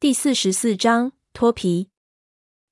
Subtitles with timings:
[0.00, 1.90] 第四十四章脱皮。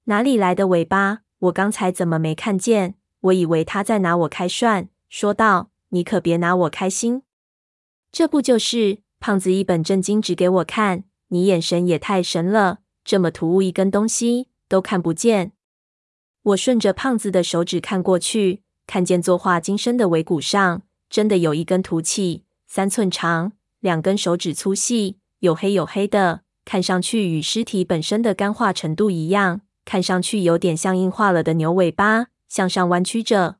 [0.04, 1.24] 哪里来的尾巴？
[1.40, 2.94] 我刚才怎么没看见？
[3.20, 7.24] 我以为他在拿我开涮，说道：“你可别拿我开心。”
[8.10, 9.02] 这不就是？
[9.20, 11.04] 胖子一本正经指给我看。
[11.26, 15.52] 你眼神也太神了，这么突兀一根东西都看不见。
[16.40, 26.44] 我顺着胖子的手指看过去，看见作画金身的尾骨上真的有一根凸起，三寸长，两根手指粗细，有黑有黑的。
[26.68, 33.56] 看上去与尸体本身的干化程度一样，看上去有点像硬化了的牛尾巴，向上弯曲着。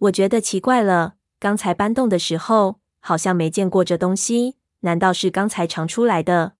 [0.00, 6.56] 我觉得奇怪了，刚才搬动的时候好像没见过这东西，难道是刚才长出来的？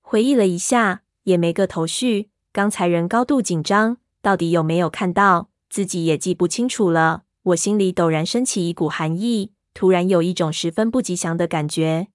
[0.00, 2.30] 回忆了一下，也没个头绪。
[2.52, 7.24] 刚才人高度紧张，到底有没有看到，自己也记不清楚了。
[7.42, 12.06] 我心里陡然升起一股寒意，突然有一种十分不吉祥的感觉。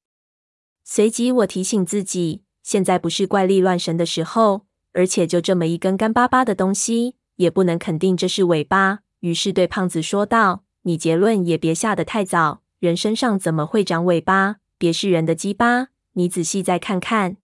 [0.86, 2.44] 随即，我提醒自己。
[2.64, 9.00] 现在不是怪力乱神的时候，而且就这么一根干巴巴的东西，也不能肯定这是尾巴。
[9.20, 14.58] 于是对胖子说道：“你结论也别下得太早，人身上怎么会长尾巴？
[14.78, 15.90] 别是人的鸡巴？
[16.14, 17.38] 你仔细再看看。”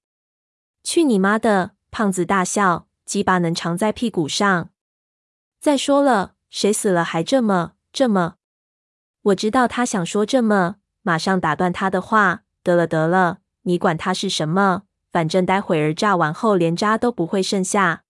[0.84, 1.72] 去你妈的！
[1.92, 4.70] 胖子大笑：“鸡巴能长在屁股上？
[5.60, 8.36] 再说了，谁死了还这么这么？”
[9.24, 18.04] 我知道他想说这么，马上打断他的话：“得了得了，你管他是什么。”反正待会儿炸完后，连渣都不会剩下。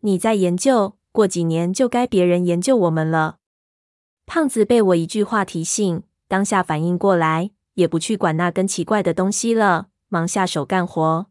[0.00, 3.36] 你再研究，过几年就该别人研究我们了。
[4.26, 11.26] 胖子被我一句话提醒，当下反应过来，也不去管那根奇怪的东西了，忙下手干活。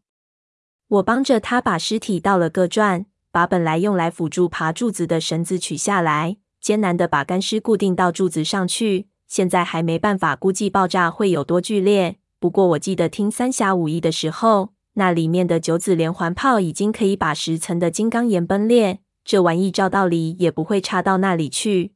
[0.88, 9.08] 我帮着他把尸体倒了个转，把本来用来辅助爬柱子的绳子取下来，艰难地把干尸固定到柱子上去。
[9.26, 14.70] 现在还没办法估计爆炸会有多剧烈，不过我记得听三侠五义的时候。
[14.98, 21.94] 那里面的九子连环炮已经可以把十层的金刚岩崩裂，这玩意照道理也不会差到那里去。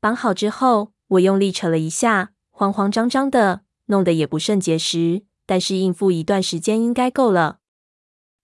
[0.00, 7.58] 绑好之后，我用力扯了一下，慌慌张张的，弄得也不甚结实，但是应付一段时间应该够了。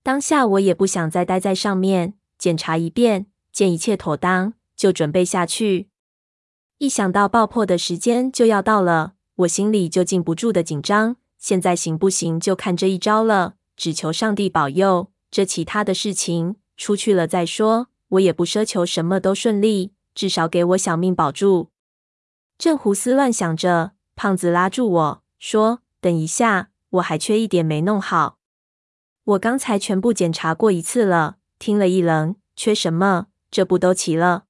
[0.03, 5.89] 当下我也不想再待在上面，检查一遍，见一切妥当，就准备下去。
[6.77, 11.17] 一想到爆破的时间就要到了，我心里就禁不住的紧张。
[11.39, 13.55] 现在行不行，就看这一招了。
[13.77, 17.89] 只求上帝保佑，这其他的事情出去了再说。
[18.11, 21.71] 我也不奢求什么都顺利，至少给我小命保住。
[22.59, 28.39] 正胡思乱想着，胖子拉住我说：“等一下，我还缺一点没弄好。
[29.25, 33.29] 我刚才全部检查过一次了。”听了一愣：“缺什么？
[33.51, 34.45] 这不都齐了？”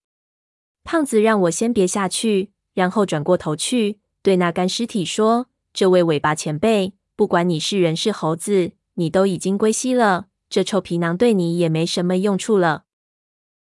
[0.82, 12.84] 胖子让我先别下去，然后转过头去对那干尸体说：“这位尾巴前辈，不管你是人是猴子。”你都已经归西了，这臭皮囊对你也没什么用处了。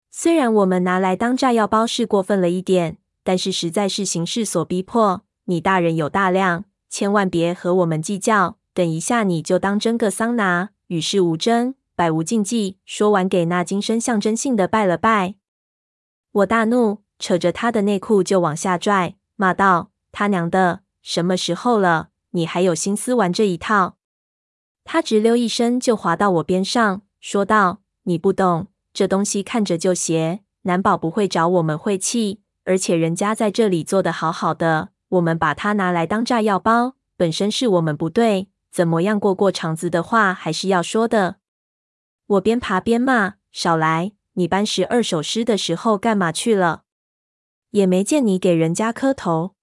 [0.09, 5.23] 虽然我们拿来当炸药包是过分了一点，但是实在是形势所逼迫。
[5.45, 8.57] 你大人有大量，千万别和我们计较。
[8.73, 12.77] 等一下你就当蒸个桑拿，与世无争，百无禁忌。
[12.85, 15.35] 说完，给那金身象征性的拜了拜。
[16.31, 23.97] 我大怒，扯着他的内裤就往下拽，骂道：“他娘的，什么时候了，你还有心思玩这一套？”
[24.83, 32.41] 他直溜一声就滑到我边上，说道：“你不懂，这东西看着就邪，难保不会找我们晦气。
[32.65, 38.49] 而且人家在这里做得好好的，我们把它拿来当炸药包，本身是我们不对。
[38.71, 41.37] 怎么样过过场子的话，还是要说的。”
[42.27, 44.13] 我边爬边骂：“少来！
[44.33, 46.83] 你搬十二首诗的时候干嘛去了？
[47.71, 49.55] 也没见你给人家磕头。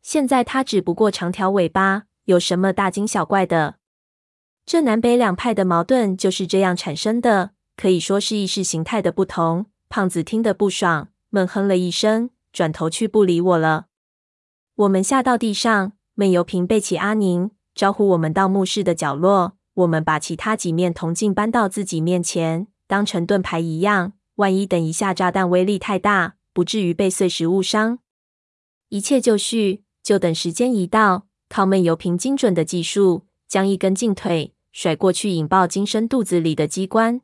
[0.00, 3.76] 现在他只不过长条尾巴，有什么大惊小怪的？”
[4.64, 9.66] 这南北两派的矛盾就是这样产生的，可以说是意识形态的不同。
[9.88, 13.86] 胖子听得不爽，闷哼了一声，转头去不理我了。
[14.76, 19.58] 我们下到地上，闷油瓶背起阿宁，招呼我们到墓室的角落。
[19.74, 24.12] 我们把其他几面铜镜搬到自己面前，当成盾牌一样。
[24.36, 27.98] 万一等一下炸弹威力太大，不至于被碎石误伤。
[28.88, 33.26] 一切就绪，就等时间一到，靠闷油瓶精准的技术。
[33.48, 37.20] 将一根劲腿甩过去，引爆金身肚子里的机关。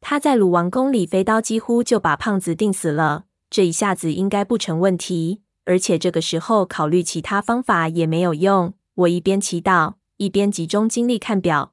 [0.00, 5.42] 他在鲁王宫里飞刀几乎就把胖子定死了，这一下子应该不成问题。
[5.64, 8.74] 而且这个时候考虑其他方法也没有用。
[8.94, 11.72] 我一边祈祷，一边集中精力看表。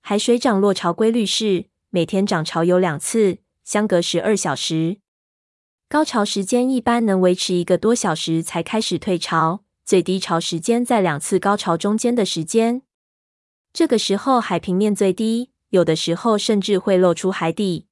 [0.00, 4.98] 海水涨落潮规律是每天涨潮有两次，相隔十二小时。
[5.88, 9.62] 高潮时间一般能维持一个多小时才开始退潮。
[9.84, 12.82] 最低潮时间在两次高潮中间的时间。
[13.72, 17.86] 这个时候海平面最低，有的时候甚至会露出海底。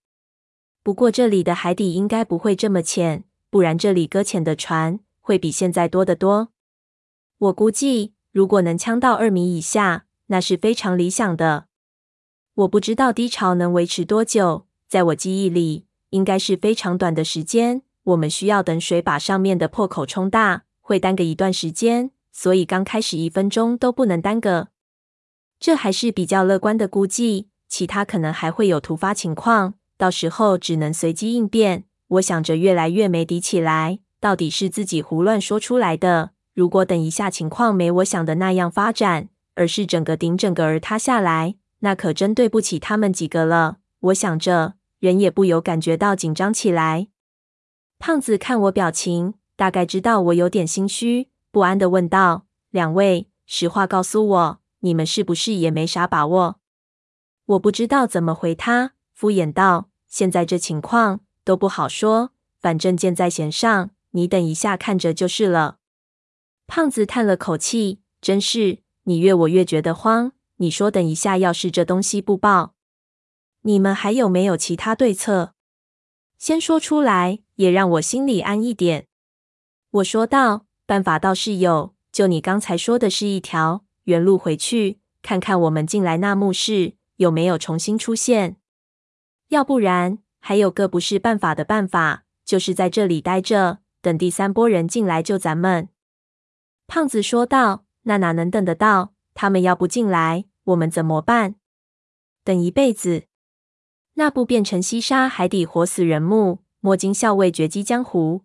[0.82, 6.48] 不过这里的海底应该不会这么浅，不然这里搁浅的船会比现在多得多。
[7.38, 11.66] 我估计，如果能呛到二米以下，那是非常理想的。
[12.54, 17.82] 我不知道低潮能维持多久，在我记忆里，应该是非常短的时间。
[18.04, 24.69] 我们需要等水把上面的破口冲大，会耽搁一段时间，所以刚开始一分钟都不能耽搁。
[25.60, 29.74] 这还是比较乐观的估计，其他可能还会有突发情况。
[29.98, 31.84] 到时候只能随机应变。
[32.08, 36.30] 我想着越来越没底起来，到底是自己胡乱说出来的。
[36.54, 43.76] 如果等一下情况没我想的那样发展，而是整个顶整个儿塌下来，那可真对不起他们几个了。
[44.00, 47.08] 我想着，人也不由感觉到紧张起来。
[47.98, 56.60] 胖子看我表情，大概知道我有点心虚，不安地问道：“两位，实话告诉我，你们是不是也没啥把握？”
[57.46, 59.88] 我不知道怎么回他，敷衍道。
[60.06, 65.78] 现在这情况都不好说，反正箭在弦上，你等一下看着就是了。
[66.66, 70.32] 胖子叹了口气，真是，你越我越觉得慌。
[70.56, 72.74] 你说等一下要是这东西不爆，
[73.62, 75.54] 你们还有没有其他对策？
[76.38, 79.06] 先说出来，也让我心里安一点。
[79.90, 88.56] 我说道，办法倒是有，就你刚才说的是一条，原路回去，看看我们进来那墓室有没有重新出现。
[89.48, 95.88] 要不然，还有个不是办法的办法，就是在这里待着，等第三波人进来救咱们。
[96.86, 99.12] 胖子说道：“那哪能等得到？
[99.34, 101.54] 他们要不进来，我们怎么办？
[102.42, 103.24] 等一辈子，
[104.14, 106.60] 那不变成西沙海底活死人墓？
[106.80, 108.44] 摸金校尉绝迹江湖。”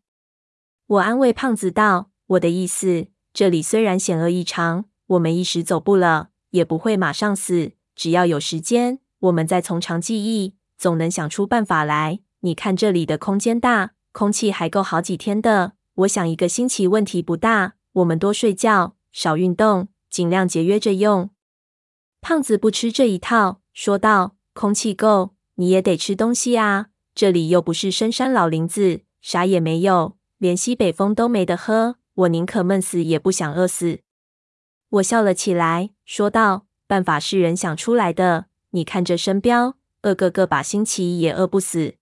[0.88, 7.74] 我安慰胖子道：“我的意思，这里虽然险恶异常，我们一时走不了，也不会马上死。
[7.96, 12.20] 只要有时间，我们再从长计议。”总能想出办法来。
[12.42, 15.74] 你看这里的空间大，空气还够好几天的。
[15.96, 17.76] 我想一个星期问题不大。
[17.94, 21.30] 我们多睡觉，少运动，尽量节约着用。
[22.20, 26.88] 胖子不吃这一套，说道：“空气够，你也得吃东西啊。
[27.16, 31.96] 这里又不是深山老林子，啥也没有，连西北风都没得喝。
[32.16, 34.00] 我宁可闷死，也不想饿死。”
[34.90, 38.46] 我笑了起来，说道：“办法是人想出来的。
[38.72, 41.96] 你看这身膘。”饿个个把星期也饿不死。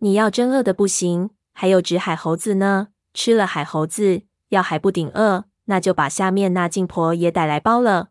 [0.00, 2.88] 你要真饿得不行，还有只海猴子呢。
[3.14, 8.10] 吃了海猴子，要还不顶饿，那就把下面那净婆也逮来包了。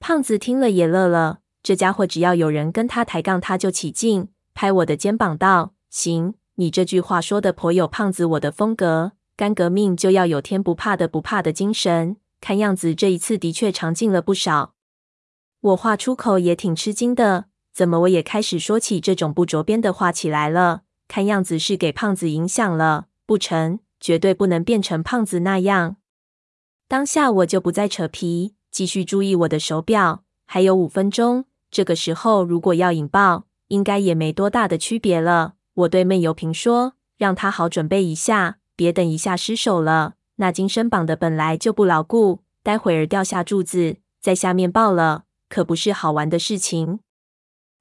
[0.00, 9.12] 胖子听了也乐了，这家伙只要有人跟他抬杠，他就起劲，拍我的肩膀道：“行，你这句话说的颇有胖子我的风格。
[9.36, 12.16] 干革命就要有天不怕的不怕的精神。
[12.40, 14.74] 看样子这一次的确长进了不少。”
[15.60, 17.46] 我话出口也挺吃惊的。
[17.72, 20.82] 怎么我也开始说起这种不着边的话起来了？
[21.08, 25.96] 看样子是给胖子影响了，不成，绝对不能变成胖子那样。
[26.88, 31.44] 当下我就不再扯皮，继续注意我的手表，还有五分钟。
[31.70, 35.54] 这个时候如果要引爆，应该也没多大的区别了。
[35.74, 40.14] 我对闷油瓶说：“让他好准备一下，别等一下失手了。
[40.36, 47.00] 那金身绑的本来就不牢固，待会儿掉下柱子，在下面爆了，可不是好玩的事情。”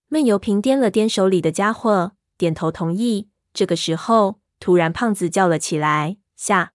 [0.10, 3.30] 闷油瓶掂了掂手里的家伙，点头同意。
[3.54, 6.74] 这个时候，突然胖子叫了起来：“下！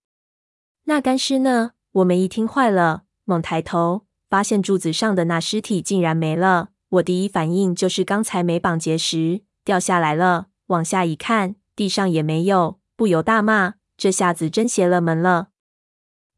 [0.85, 6.69] 那干尸呢？”我们一听坏了，猛抬头，发现柱子上的那尸体竟然没了。
[6.89, 10.47] 我第一反应就是刚才没绑结实掉下来了。
[10.67, 15.50] 往下一看，地上也没有，不由大骂：“这下子真邪了门了！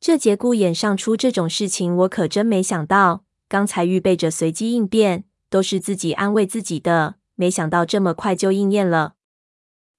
[0.03, 3.23] 这节骨眼上出这种事情，我可真没想到。
[3.49, 9.17] 刚才预备着随机应变。”都是自己安慰自己的，没想到这么快就应验了。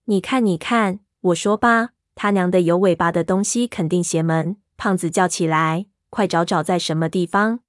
[0.05, 4.57] 你看，你看，我说吧，他娘的有尾巴的东西肯定邪门！
[4.77, 7.59] 胖子叫起来：“快找找在什么地方！”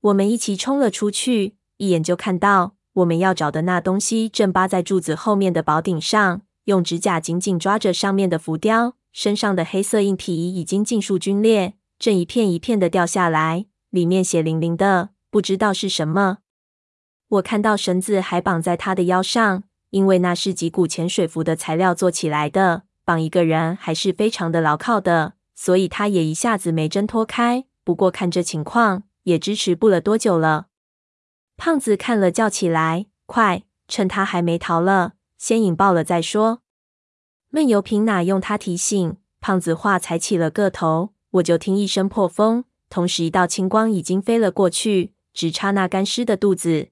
[0.00, 16.38] 我们一起冲了出去，一眼就看到我们要找的那东西正扒在柱子后面的宝顶上，用指甲紧紧抓着上面的浮雕，身上的黑色硬皮已经尽数龟裂，正一片一片的掉下来，里面血淋淋的，不知道是什么。
[17.28, 27.66] 我看到绳子还绑在他的腰上，因为那是几股潜水服的材料做起来的，绑一个人还是非常的牢靠的，所以他也一下子没挣脱开。
[27.84, 30.66] 不过看这情况，也支持不了多久了。
[31.56, 36.62] 胖子看了，叫起来：“快，趁他还没逃了，先引爆了再说。”
[37.54, 45.12] 闷油瓶哪用他提醒，胖子话才起了个头，我就听一声破风，同时一道青光已经飞了过去。
[45.32, 46.88] 直插那干尸的肚子。